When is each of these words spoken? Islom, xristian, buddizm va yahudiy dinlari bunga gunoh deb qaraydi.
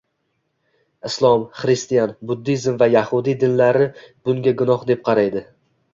Islom, 1.09 1.43
xristian, 1.63 2.15
buddizm 2.31 2.81
va 2.85 2.89
yahudiy 2.95 3.39
dinlari 3.45 3.91
bunga 4.01 4.55
gunoh 4.63 4.87
deb 4.93 5.05
qaraydi. 5.11 5.45